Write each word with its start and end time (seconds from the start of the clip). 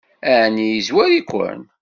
Ɛni 0.39 0.65
yezwar-iken? 0.73 1.61